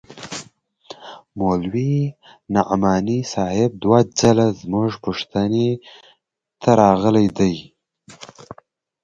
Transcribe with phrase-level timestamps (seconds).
[1.39, 1.95] مولوي
[2.53, 5.69] نعماني صاحب دوه ځله زموږ پوښتنې
[6.61, 7.55] ته راغلى دى.